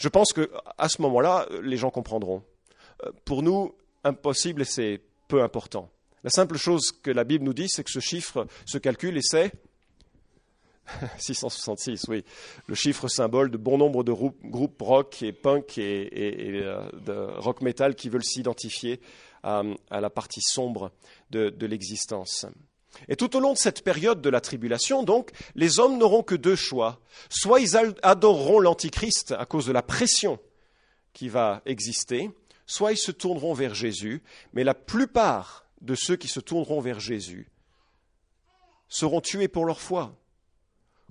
[0.00, 2.42] Je pense qu'à ce moment-là, les gens comprendront.
[3.04, 5.92] Euh, pour nous, impossible c'est peu important.
[6.26, 9.22] La simple chose que la Bible nous dit, c'est que ce chiffre se calcule et
[9.22, 9.52] c'est
[11.18, 12.24] 666, oui,
[12.66, 16.10] le chiffre symbole de bon nombre de groupes rock et punk et,
[16.64, 19.00] euh, de rock metal qui veulent s'identifier
[19.44, 19.62] à,
[19.92, 20.90] la partie sombre
[21.30, 22.44] de, de l'existence.
[23.06, 26.34] Et tout au long de cette période de la tribulation, donc, les hommes n'auront que
[26.34, 26.98] deux choix.
[27.28, 30.40] Soit ils adoreront l'Antichrist à cause de la pression
[31.12, 32.32] qui va exister,
[32.66, 37.00] soit ils se tourneront vers Jésus, mais la plupart de ceux qui se tourneront vers
[37.00, 37.50] Jésus
[38.88, 40.16] seront tués pour leur foi.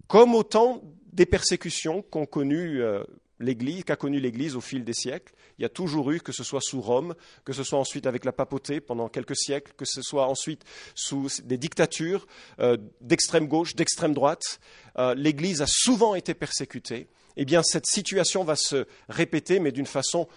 [0.07, 3.03] Comme au temps des persécutions qu'ont connu euh,
[3.39, 5.33] l'Église, qu'a connu l'Église au fil des siècles.
[5.57, 8.25] Il y a toujours eu, que ce soit sous Rome, que ce soit ensuite avec
[8.25, 12.27] la papauté pendant quelques siècles, que ce soit ensuite sous des dictatures
[12.59, 14.59] euh, d'extrême gauche, d'extrême droite,
[14.97, 17.07] euh, l'Église a souvent été persécutée.
[17.37, 20.27] Eh bien, cette situation va se répéter, mais d'une façon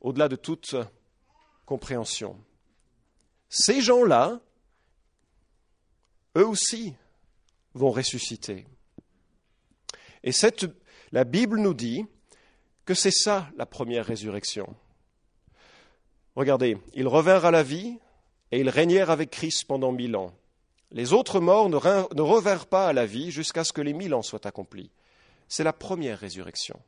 [0.00, 0.74] au-delà de toute
[1.68, 2.34] compréhension.
[3.50, 4.40] Ces gens-là,
[6.34, 6.94] eux aussi,
[7.74, 8.66] vont ressusciter.
[10.24, 10.30] Et
[11.12, 12.06] la Bible nous dit
[12.86, 14.74] que c'est ça la première résurrection.
[16.36, 17.98] Regardez, ils revinrent à la vie
[18.50, 20.32] et ils régnèrent avec Christ pendant mille ans.
[20.90, 24.14] Les autres morts ne, ne revinrent pas à la vie jusqu'à ce que les mille
[24.14, 24.90] ans soient accomplis.
[25.48, 26.80] C'est la première résurrection.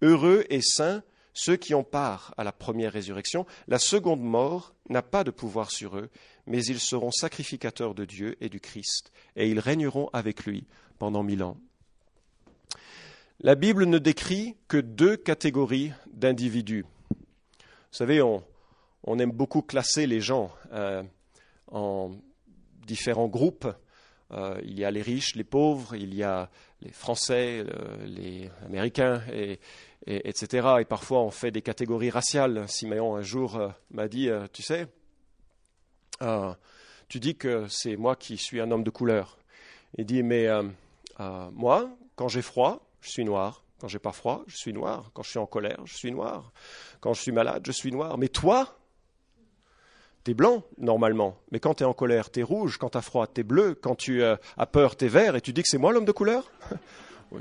[0.00, 5.02] Heureux et saints ceux qui ont part à la première résurrection, la seconde mort n'a
[5.02, 6.10] pas de pouvoir sur eux,
[6.46, 10.66] mais ils seront sacrificateurs de Dieu et du Christ, et ils régneront avec lui
[10.98, 11.56] pendant mille ans.
[13.40, 16.84] La Bible ne décrit que deux catégories d'individus.
[17.10, 18.42] Vous savez, on,
[19.18, 21.02] aime beaucoup classer les gens euh,
[21.68, 22.10] en
[22.86, 23.66] différents groupes.
[24.32, 26.50] Euh, il y a les riches, les pauvres, il y a
[26.82, 29.58] les Français, euh, les Américains, et,
[30.06, 30.68] etc.
[30.80, 32.68] Et parfois on fait des catégories raciales.
[32.68, 34.86] Siméon un jour euh, m'a dit, tu sais,
[37.08, 39.38] tu dis que c'est moi qui suis un homme de couleur.
[39.98, 40.46] Il dit, mais
[41.18, 43.64] moi, quand j'ai froid, je suis noir.
[43.78, 45.10] Quand j'ai pas froid, je suis noir.
[45.14, 46.52] Quand je suis en colère, je suis noir.
[47.00, 48.18] Quand je suis malade, je suis noir.
[48.18, 48.79] Mais toi,
[50.22, 53.74] T'es blanc, normalement, mais quand t'es en colère, t'es rouge, quand t'as froid, t'es bleu,
[53.74, 56.12] quand tu euh, as peur, t'es vert, et tu dis que c'est moi l'homme de
[56.12, 56.50] couleur?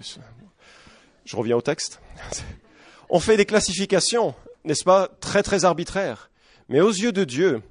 [1.25, 1.99] Je reviens au texte.
[3.09, 6.29] On fait des classifications, n'est-ce pas, très très arbitraires.
[6.69, 7.61] Mais aux yeux de Dieu,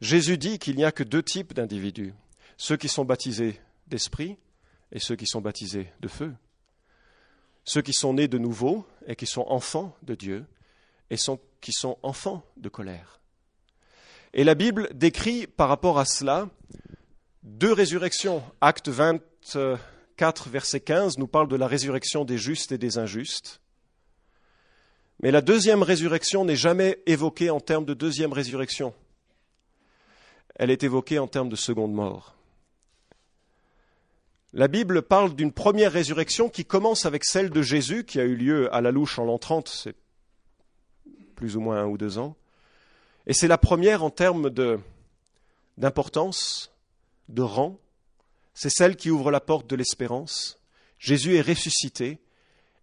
[0.00, 2.14] Jésus dit qu'il n'y a que deux types d'individus,
[2.56, 4.36] ceux qui sont baptisés d'esprit
[4.92, 6.32] et ceux qui sont baptisés de feu.
[7.64, 10.44] Ceux qui sont nés de nouveau et qui sont enfants de Dieu
[11.10, 11.16] et
[11.60, 13.20] qui sont enfants de colère.
[14.38, 16.50] Et la Bible décrit par rapport à cela
[17.42, 18.42] deux résurrections.
[18.60, 23.62] Acte 24, verset 15 nous parle de la résurrection des justes et des injustes.
[25.22, 28.92] Mais la deuxième résurrection n'est jamais évoquée en termes de deuxième résurrection.
[30.56, 32.34] Elle est évoquée en termes de seconde mort.
[34.52, 38.36] La Bible parle d'une première résurrection qui commence avec celle de Jésus, qui a eu
[38.36, 39.96] lieu à la louche en l'an 30, c'est
[41.36, 42.36] plus ou moins un ou deux ans.
[43.26, 44.50] Et c'est la première en termes
[45.76, 46.72] d'importance,
[47.28, 47.78] de rang.
[48.54, 50.60] C'est celle qui ouvre la porte de l'espérance.
[50.98, 52.20] Jésus est ressuscité,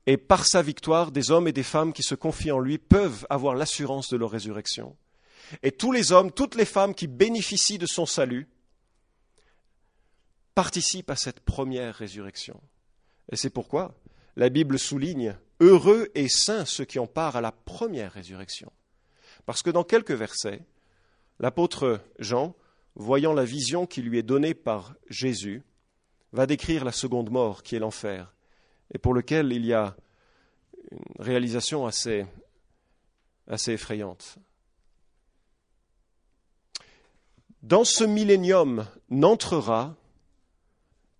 [0.05, 3.25] et par sa victoire, des hommes et des femmes qui se confient en lui peuvent
[3.29, 4.95] avoir l'assurance de leur résurrection.
[5.61, 8.47] Et tous les hommes, toutes les femmes qui bénéficient de son salut
[10.55, 12.59] participent à cette première résurrection.
[13.31, 13.95] Et c'est pourquoi
[14.35, 18.71] la Bible souligne Heureux et saints ceux qui ont part à la première résurrection.
[19.45, 20.61] Parce que dans quelques versets,
[21.39, 22.55] l'apôtre Jean,
[22.95, 25.63] voyant la vision qui lui est donnée par Jésus,
[26.31, 28.33] va décrire la seconde mort qui est l'enfer,
[28.93, 29.95] et pour lequel il y a
[30.91, 32.25] une réalisation assez,
[33.47, 34.37] assez effrayante.
[37.61, 39.95] Dans ce millénium n'entrera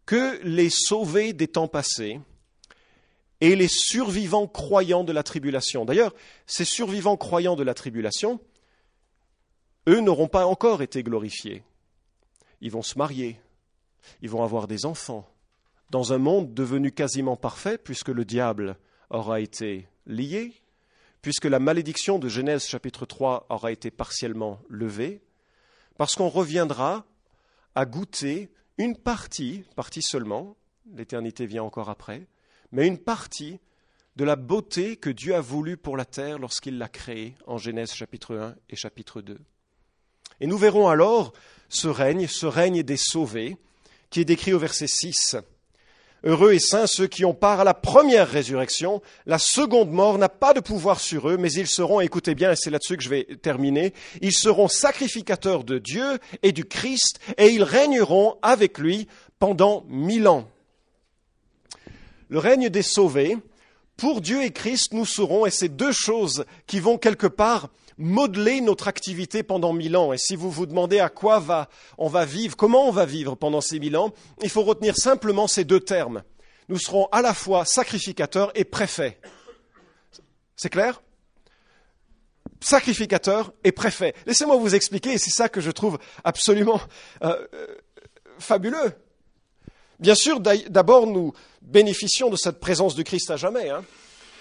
[0.05, 2.19] que les sauvés des temps passés
[3.43, 5.83] et les survivants croyants de la tribulation.
[5.83, 6.15] D'ailleurs,
[6.47, 8.39] ces survivants croyants de la tribulation,
[9.89, 11.61] eux n'auront pas encore été glorifiés.
[12.61, 13.41] Ils vont se marier,
[14.21, 15.29] ils vont avoir des enfants,
[15.89, 18.77] dans un monde devenu quasiment parfait, puisque le diable
[19.09, 20.53] aura été lié,
[21.21, 25.21] puisque la malédiction de Genèse chapitre 3 aura été partiellement levée,
[25.97, 27.05] parce qu'on reviendra
[27.75, 30.55] à goûter une partie, partie seulement,
[30.93, 32.25] l'éternité vient encore après,
[32.73, 33.59] mais une partie
[34.15, 37.93] de la beauté que Dieu a voulu pour la terre lorsqu'il l'a créée en Genèse
[37.93, 39.37] chapitre 1 et chapitre 2.
[40.41, 41.33] Et nous verrons alors
[41.69, 43.57] ce règne, ce règne des sauvés,
[44.09, 45.37] qui est décrit au verset 6.
[46.23, 49.01] Heureux et saints ceux qui ont part à la première résurrection.
[49.25, 52.55] La seconde mort n'a pas de pouvoir sur eux, mais ils seront, écoutez bien, et
[52.55, 57.49] c'est là-dessus que je vais terminer, ils seront sacrificateurs de Dieu et du Christ, et
[57.49, 59.07] ils régneront avec lui
[59.37, 60.47] pendant mille ans.
[62.33, 63.37] Le règne des sauvés,
[63.95, 67.69] pour Dieu et Christ, nous serons, et c'est deux choses qui vont quelque part
[67.99, 70.13] modeler notre activité pendant mille ans.
[70.13, 71.69] Et si vous vous demandez à quoi va,
[71.99, 75.45] on va vivre, comment on va vivre pendant ces mille ans, il faut retenir simplement
[75.47, 76.23] ces deux termes.
[76.69, 79.19] Nous serons à la fois sacrificateurs et préfets.
[80.55, 81.03] C'est clair?
[82.61, 84.15] Sacrificateurs et préfets.
[84.25, 86.81] Laissez-moi vous expliquer, et c'est ça que je trouve absolument
[87.23, 87.67] euh, euh,
[88.39, 88.91] fabuleux.
[89.99, 93.69] Bien sûr, d'abord, nous bénéficions de cette présence de Christ à jamais.
[93.69, 93.83] Hein.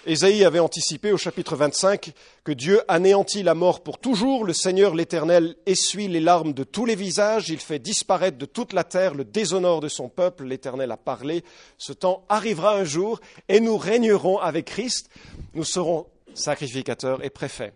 [0.04, 2.12] Ésaïe avait anticipé au chapitre 25
[2.42, 6.84] que Dieu anéantit la mort pour toujours, le Seigneur l'Éternel essuie les larmes de tous
[6.84, 10.90] les visages, il fait disparaître de toute la terre le déshonneur de son peuple, l'Éternel
[10.90, 11.44] a parlé,
[11.78, 15.08] ce temps arrivera un jour et nous régnerons avec Christ,
[15.54, 17.72] nous serons sacrificateurs et préfets.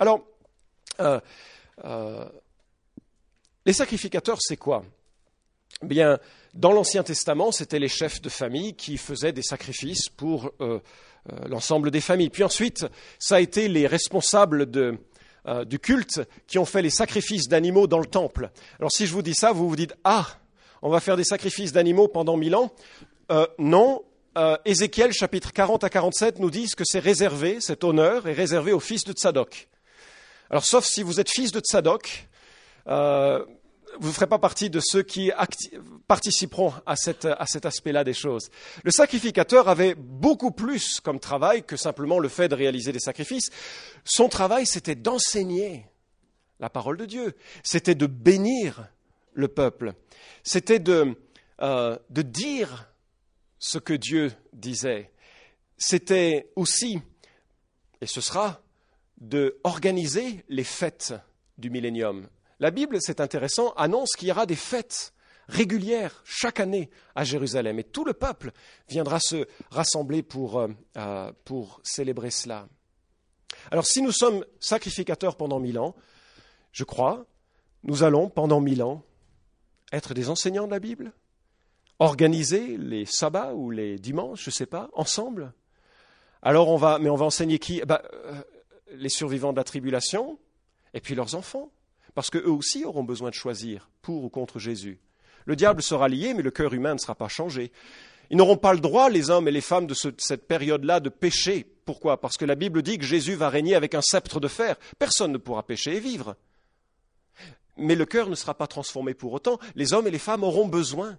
[0.00, 0.20] Alors,
[0.98, 1.20] euh,
[1.84, 2.24] euh,
[3.64, 4.82] les sacrificateurs, c'est quoi?
[6.58, 10.80] Dans l'Ancien Testament, c'était les chefs de famille qui faisaient des sacrifices pour euh,
[11.30, 12.30] euh, l'ensemble des familles.
[12.30, 12.84] Puis ensuite,
[13.20, 18.00] ça a été les responsables euh, du culte qui ont fait les sacrifices d'animaux dans
[18.00, 18.50] le temple.
[18.80, 20.26] Alors si je vous dis ça, vous vous dites Ah,
[20.82, 22.74] on va faire des sacrifices d'animaux pendant mille ans?
[23.58, 24.02] Non.
[24.64, 28.80] Ézéchiel chapitre 40 à 47 nous disent que c'est réservé, cet honneur est réservé aux
[28.80, 29.68] fils de Tzadok.
[30.50, 32.28] Alors sauf si vous êtes fils de Tzadok,
[34.00, 35.30] vous ne ferez pas partie de ceux qui
[36.06, 38.50] participeront à, cet aspect-là des choses.
[38.84, 43.50] Le sacrificateur avait beaucoup plus comme travail que simplement le fait de réaliser des sacrifices.
[44.04, 45.86] Son travail, c'était d'enseigner
[46.60, 48.88] la parole de Dieu, c'était de bénir
[49.32, 49.94] le peuple,
[50.42, 51.16] c'était de,
[51.60, 52.92] euh, dire
[53.58, 55.12] ce que Dieu disait.
[55.76, 57.00] C'était aussi,
[58.00, 58.60] et ce sera,
[59.20, 61.14] de organiser les fêtes
[61.58, 62.28] du millénium
[62.60, 65.12] la Bible, c'est intéressant, annonce qu'il y aura des fêtes
[65.48, 68.52] régulières chaque année à Jérusalem et tout le peuple
[68.88, 72.68] viendra se rassembler pour, euh, euh, pour célébrer cela.
[73.70, 75.96] Alors si nous sommes sacrificateurs pendant mille ans,
[76.72, 77.24] je crois,
[77.82, 79.04] nous allons, pendant mille ans,
[79.92, 81.12] être des enseignants de la Bible?
[81.98, 85.54] Organiser les sabbats ou les dimanches, je ne sais pas, ensemble?
[86.42, 87.80] Alors on va, mais on va enseigner qui?
[87.80, 88.42] Bah, euh,
[88.92, 90.38] Les survivants de la tribulation
[90.92, 91.72] et puis leurs enfants.
[92.18, 94.98] Parce qu'eux aussi auront besoin de choisir pour ou contre Jésus.
[95.44, 97.70] Le diable sera lié, mais le cœur humain ne sera pas changé.
[98.28, 101.64] Ils n'auront pas le droit, les hommes et les femmes de cette période-là, de pécher.
[101.84, 102.20] Pourquoi?
[102.20, 104.74] Parce que la Bible dit que Jésus va régner avec un sceptre de fer.
[104.98, 106.34] Personne ne pourra pécher et vivre.
[107.76, 109.60] Mais le cœur ne sera pas transformé pour autant.
[109.76, 111.18] Les hommes et les femmes auront besoin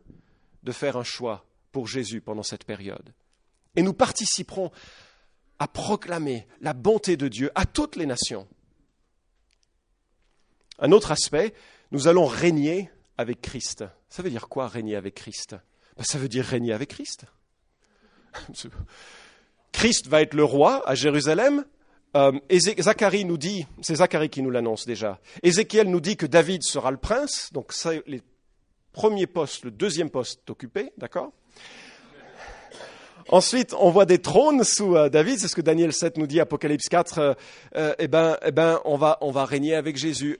[0.64, 3.14] de faire un choix pour Jésus pendant cette période.
[3.78, 4.70] Et nous participerons
[5.60, 8.50] à proclamer la bonté de Dieu à toutes les nations.
[10.80, 11.54] Un autre aspect,
[11.92, 13.84] nous allons régner avec Christ.
[14.10, 15.58] Ça veut dire quoi régner avec Christ?
[15.98, 17.26] Ben, Ça veut dire régner avec Christ.
[19.72, 21.66] Christ va être le roi à Jérusalem.
[22.16, 22.32] Euh,
[22.80, 25.20] Zacharie nous dit, c'est Zacharie qui nous l'annonce déjà.
[25.44, 28.22] Ézéchiel nous dit que David sera le prince, donc ça, les
[28.94, 31.32] premiers postes, le deuxième poste occupé, d'accord?
[33.28, 36.40] Ensuite, on voit des trônes sous euh, David, c'est ce que Daniel 7 nous dit,
[36.40, 37.38] Apocalypse 4.
[37.76, 40.40] Euh, eh ben, eh ben, on va régner avec Jésus.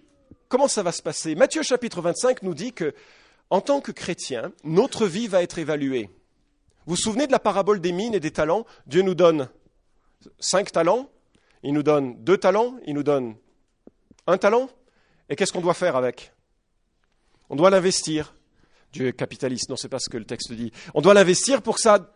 [0.50, 1.36] Comment ça va se passer?
[1.36, 2.96] Matthieu chapitre 25 nous dit que,
[3.52, 6.10] en tant que chrétien, notre vie va être évaluée.
[6.88, 8.66] Vous vous souvenez de la parabole des mines et des talents?
[8.88, 9.48] Dieu nous donne
[10.40, 11.08] cinq talents,
[11.62, 13.36] il nous donne deux talents, il nous donne
[14.26, 14.72] un talent.
[15.30, 16.34] Et qu'est-ce qu'on doit faire avec?
[17.52, 18.34] On doit l'investir.
[18.92, 20.72] Dieu est capitaliste, non, c'est pas ce que le texte dit.
[20.96, 22.12] On doit l'investir pour que ça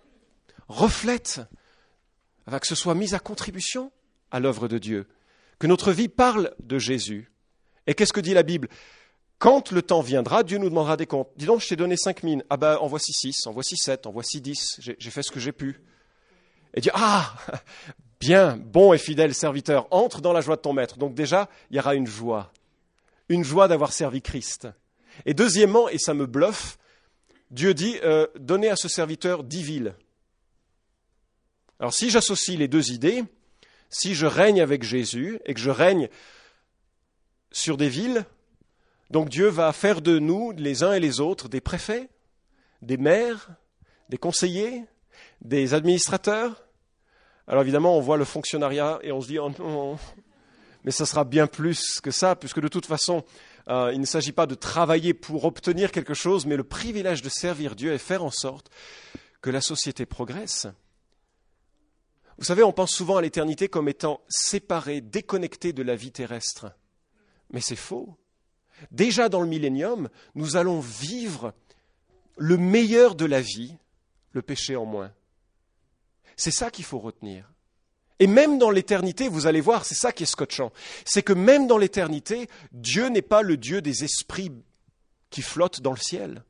[0.67, 1.41] reflète,
[2.49, 3.91] que ce soit mis à contribution
[4.31, 5.07] à l'œuvre de Dieu,
[5.59, 7.29] que notre vie parle de Jésus.
[7.87, 8.69] Et qu'est-ce que dit la Bible?
[9.39, 11.29] Quand le temps viendra, Dieu nous demandera des comptes.
[11.35, 12.43] Dis donc, je t'ai donné cinq mines.
[12.49, 14.79] Ah ben, en voici six, en voici sept, en voici dix.
[14.79, 15.81] J'ai fait ce que j'ai pu.
[16.73, 17.35] Et dire, ah,
[18.19, 20.97] bien, bon et fidèle serviteur, entre dans la joie de ton maître.
[20.97, 22.53] Donc déjà, il y aura une joie.
[23.27, 24.67] Une joie d'avoir servi Christ.
[25.25, 26.77] Et deuxièmement, et ça me bluffe,
[27.51, 29.93] Dieu dit, euh, donnez à ce serviteur dix villes.
[31.79, 33.23] Alors si j'associe les deux idées,
[33.89, 36.07] si je règne avec Jésus et que je règne
[37.53, 38.25] sur des villes,
[39.09, 42.09] donc Dieu va faire de nous, les uns et les autres, des préfets,
[42.81, 43.51] des maires,
[44.09, 44.83] des conseillers,
[45.41, 46.65] des administrateurs.
[47.47, 49.97] Alors évidemment, on voit le fonctionnariat et on se dit, oh non,
[50.83, 53.23] mais ça sera bien plus que ça, puisque de toute façon,
[53.69, 57.29] euh, il ne s'agit pas de travailler pour obtenir quelque chose, mais le privilège de
[57.29, 58.69] servir Dieu et faire en sorte
[59.41, 60.67] que la société progresse.
[62.39, 66.71] Vous savez, on pense souvent à l'éternité comme étant séparée, déconnectée de la vie terrestre.
[67.53, 68.17] Mais c'est faux.
[68.91, 71.53] Déjà dans le millénium, nous allons vivre
[72.37, 73.75] le meilleur de la vie,
[74.33, 75.13] le péché en moins.
[76.35, 77.49] C'est ça qu'il faut retenir.
[78.19, 80.71] Et même dans l'éternité, vous allez voir, c'est ça qui est scotchant,
[81.05, 84.51] c'est que même dans l'éternité, Dieu n'est pas le Dieu des esprits
[85.29, 86.43] qui flottent dans le ciel,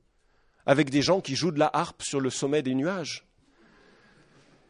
[0.66, 3.26] avec des gens qui jouent de la harpe sur le sommet des nuages.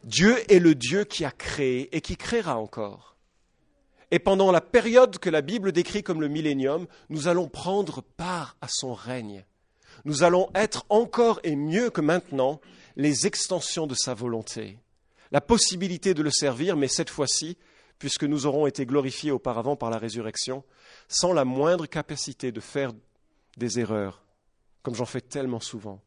[0.04, 3.13] Dieu est le Dieu qui a créé et qui créera encore.
[4.14, 8.56] Et pendant la période que la Bible décrit comme le millénium, nous allons prendre part
[8.60, 9.44] à son règne.
[10.04, 12.60] Nous allons être encore et mieux que maintenant
[12.94, 14.78] les extensions de sa volonté,
[15.32, 17.58] la possibilité de le servir, mais cette fois-ci,
[17.98, 20.62] puisque nous aurons été glorifiés auparavant par la résurrection,
[21.08, 22.92] sans la moindre capacité de faire
[23.56, 24.22] des erreurs,
[24.84, 26.00] comme j'en fais tellement souvent,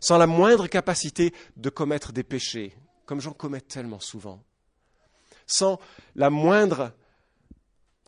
[0.00, 2.74] sans la moindre capacité de commettre des péchés,
[3.06, 4.42] comme j'en commets tellement souvent,
[5.46, 5.78] sans
[6.16, 6.94] la moindre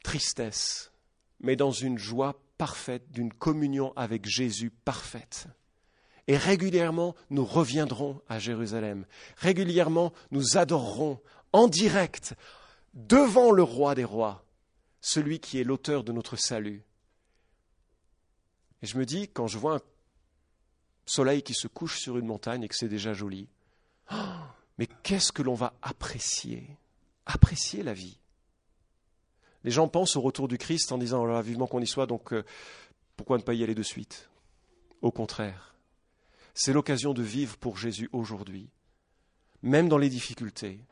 [0.03, 0.93] tristesse,
[1.41, 5.49] mais dans une joie parfaite, d'une communion avec Jésus parfaite.
[6.29, 9.07] Et régulièrement, nous reviendrons à Jérusalem.
[9.37, 11.21] Régulièrement, nous adorerons
[11.53, 12.35] en direct,
[12.95, 14.45] devant le roi des rois,
[15.01, 16.85] celui qui est l'auteur de notre salut.
[18.83, 19.83] Et je me dis, quand je vois un
[21.07, 23.49] soleil qui se couche sur une montagne et que c'est déjà joli,
[24.13, 24.17] oh,
[24.79, 26.77] mais qu'est-ce que l'on va apprécier?
[27.27, 28.20] Apprécier la vie.
[29.65, 32.33] Les gens pensent au retour du Christ en disant oh vivement qu'on y soit, donc
[32.33, 32.45] euh,
[33.17, 34.31] pourquoi ne pas y aller de suite?
[35.03, 35.75] Au contraire,
[36.55, 38.71] c'est l'occasion de vivre pour Jésus aujourd'hui,
[39.63, 40.85] même dans les difficultés,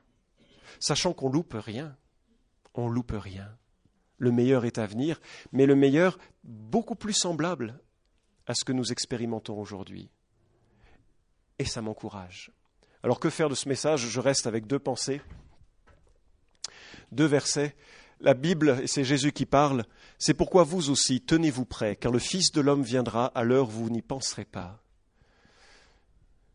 [0.80, 1.96] sachant qu'on loupe rien.
[2.74, 3.56] On loupe rien.
[4.18, 5.20] Le meilleur est à venir,
[5.52, 7.80] mais le meilleur beaucoup plus semblable
[8.46, 10.10] à ce que nous expérimentons aujourd'hui.
[11.58, 12.52] Et ça m'encourage.
[13.02, 14.08] Alors que faire de ce message?
[14.08, 15.20] Je reste avec deux pensées,
[17.10, 17.76] deux versets
[18.20, 19.84] la Bible, et c'est Jésus qui parle,
[20.18, 23.72] c'est pourquoi vous aussi, tenez-vous prêts, car le Fils de l'homme viendra à l'heure où
[23.72, 24.82] vous n'y penserez pas.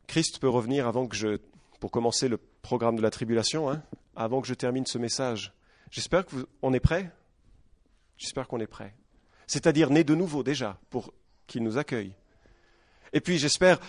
[0.08, 1.40] Christ peut revenir avant que je,
[1.80, 3.82] pour commencer le programme de la tribulation, hein,
[4.16, 5.54] avant que je termine ce message.
[5.90, 7.12] J'espère qu'on est prêt.
[8.18, 8.96] J'espère qu'on est prêt.
[9.48, 11.14] c'est-à-dire nés de nouveau déjà, pour
[11.48, 12.16] qu'il nous accueille.
[13.12, 13.80] Et puis j'espère,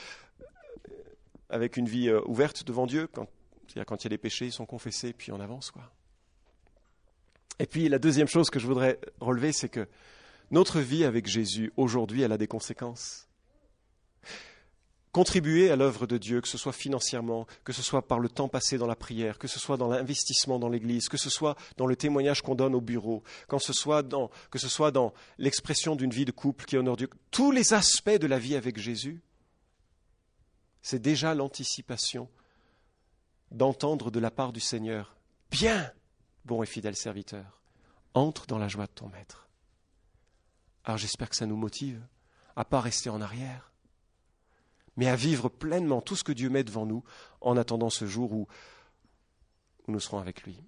[1.49, 3.27] avec une vie euh, ouverte devant Dieu, quand,
[3.87, 5.71] quand il y a des péchés, ils sont confessés, puis on avance.
[5.71, 5.91] quoi.
[7.59, 9.89] Et puis la deuxième chose que je voudrais relever, c'est que
[10.51, 13.29] notre vie avec Jésus, aujourd'hui, elle a des conséquences.
[15.13, 18.49] Contribuer à l'œuvre de Dieu, que ce soit financièrement, que ce soit par le temps
[18.49, 21.87] passé dans la prière, que ce soit dans l'investissement dans l'Église, que ce soit dans
[21.87, 26.65] le témoignage qu'on donne au bureau, que ce soit dans l'expression d'une vie de couple
[26.65, 29.23] qui honore Dieu, tous les aspects de la vie avec Jésus,
[30.83, 32.29] c'est déjà l'anticipation
[33.53, 35.17] d'entendre de la part du Seigneur
[35.51, 35.93] Bien,
[36.45, 37.63] bon et fidèle serviteur,
[38.15, 39.49] entre dans la joie de ton maître.
[40.85, 42.05] Alors j'espère que ça nous motive
[42.57, 43.73] à pas rester en arrière,
[44.97, 47.03] mais à vivre pleinement tout ce que Dieu met devant nous
[47.41, 48.47] en attendant ce jour où,
[49.87, 50.63] nous serons avec lui.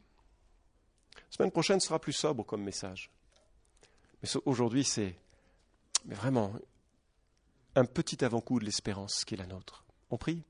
[1.14, 3.11] La semaine prochaine sera plus sobre comme message.
[4.22, 5.16] Mais aujourd'hui, c'est
[6.05, 6.53] vraiment
[7.74, 9.85] un petit avant-goût de l'espérance qui est la nôtre.
[10.11, 10.43] On prie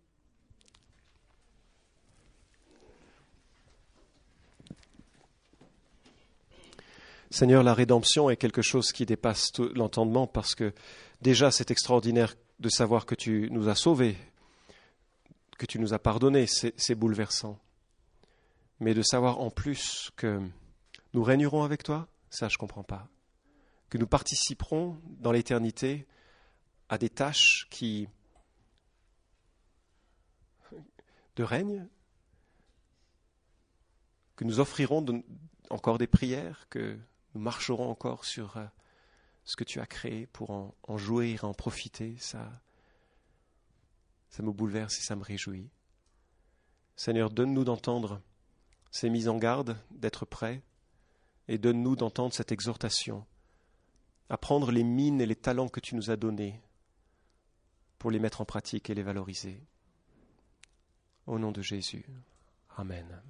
[7.31, 10.73] Seigneur, la rédemption est quelque chose qui dépasse l'entendement parce que
[11.23, 14.17] déjà c'est extraordinaire de savoir que tu nous as sauvés,
[15.59, 17.59] que tu nous as pardonnés, c'est bouleversant.
[18.79, 20.41] Mais de savoir en plus que
[21.15, 23.09] nous régnerons avec toi, ça je ne comprends pas.
[23.89, 26.07] Que nous participerons dans l'éternité
[26.89, 28.09] à des tâches qui
[31.37, 31.87] de règne,
[34.37, 35.05] que nous offrirons
[35.71, 36.99] encore des prières, que
[37.37, 38.65] nous marcherons encore sur euh,
[39.45, 42.63] ce que tu as créé pour en, en jouir, en profiter, ça,
[44.31, 45.69] ça me bouleverse et ça me réjouit.
[46.97, 48.23] Seigneur, donne-nous d'entendre
[48.91, 50.63] ces mises en garde, d'être prêts,
[51.47, 53.27] et donne-nous d'entendre cette exhortation,
[54.31, 56.63] à prendre les mines et les talents que tu nous as donnés
[57.99, 59.63] pour les mettre en pratique et les valoriser.
[61.27, 62.07] Au nom de Jésus.
[62.79, 63.21] Amen.